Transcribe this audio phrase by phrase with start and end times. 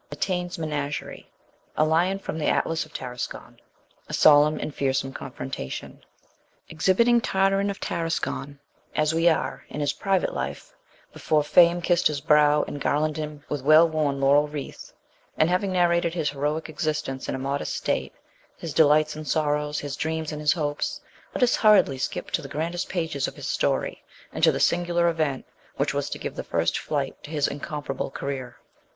[0.09, 1.29] Mitaine's Menagerie
[1.77, 3.59] A Lion from the Atlas at Tarascon
[4.09, 6.03] A Solemn and Fearsome Confrontation.
[6.69, 8.57] EXHIBITING Tartarin of Tarascon,
[8.95, 10.73] as we are, in his private life,
[11.13, 14.91] before Fame kissed his brow and garlanded him with her well worn laurel wreath,
[15.37, 18.15] and having narrated his heroic existence in a modest state,
[18.57, 20.99] his delights and sorrows, his dreams and his hopes,
[21.35, 25.07] let us hurriedly skip to the grandest pages of his story, and to the singular
[25.09, 25.45] event
[25.77, 28.57] which was to give the first flight to his incomparable career.